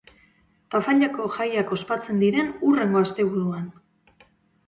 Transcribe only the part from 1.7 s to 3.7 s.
ospatzen diren hurrengo asteburuan.